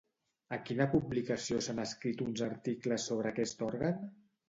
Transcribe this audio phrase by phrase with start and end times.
[0.55, 4.05] A quina publicació s'han escrit uns articles sobre aquest òrgan?